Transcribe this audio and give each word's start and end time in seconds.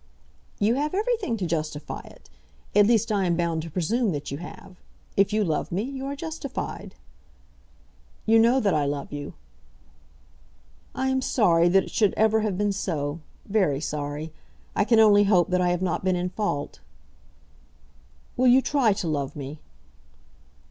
"You 0.57 0.73
have 0.77 0.95
everything 0.95 1.37
to 1.37 1.45
justify 1.45 1.99
it; 2.05 2.27
at 2.75 2.87
least 2.87 3.11
I 3.11 3.25
am 3.25 3.37
bound 3.37 3.61
to 3.61 3.69
presume 3.69 4.13
that 4.13 4.31
you 4.31 4.39
have. 4.39 4.77
If 5.15 5.31
you 5.31 5.43
love 5.43 5.71
me, 5.71 5.83
you 5.83 6.07
are 6.07 6.15
justified." 6.15 6.95
"You 8.25 8.39
know 8.39 8.59
that 8.59 8.73
I 8.73 8.83
love 8.85 9.13
you." 9.13 9.35
"I 10.95 11.09
am 11.09 11.21
sorry 11.21 11.69
that 11.69 11.83
it 11.83 11.91
should 11.91 12.15
ever 12.15 12.39
have 12.39 12.57
been 12.57 12.73
so, 12.73 13.19
very 13.45 13.79
sorry. 13.79 14.33
I 14.75 14.85
can 14.85 14.99
only 14.99 15.25
hope 15.25 15.51
that 15.51 15.61
I 15.61 15.69
have 15.69 15.83
not 15.83 16.03
been 16.03 16.15
in 16.15 16.29
fault." 16.31 16.79
"Will 18.35 18.47
you 18.47 18.63
try 18.63 18.93
to 18.93 19.07
love 19.07 19.35
me?" 19.35 19.59